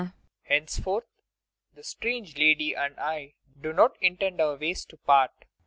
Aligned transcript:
]Henceforth 0.49 1.05
the 1.75 1.83
strange 1.83 2.35
lady 2.35 2.73
and 2.75 2.99
I 2.99 3.35
do 3.61 3.71
not 3.71 3.97
intend 4.01 4.41
our 4.41 4.55
ways 4.57 4.83
to 4.85 4.97
part. 4.97 5.29